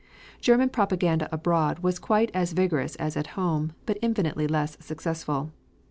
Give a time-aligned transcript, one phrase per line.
[0.39, 5.51] German propaganda abroad was quite as vigorous as at home, but infinitely less successful.